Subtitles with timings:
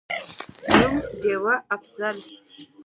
[0.77, 2.17] نوم: ډېوه«افضل»